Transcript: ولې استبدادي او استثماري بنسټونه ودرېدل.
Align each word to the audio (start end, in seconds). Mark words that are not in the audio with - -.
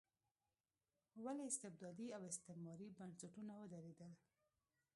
ولې 1.23 1.43
استبدادي 1.51 2.07
او 2.17 2.21
استثماري 2.31 2.87
بنسټونه 2.97 3.53
ودرېدل. 3.57 4.11